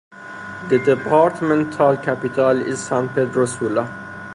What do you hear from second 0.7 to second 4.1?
departmental capital is San Pedro Sula.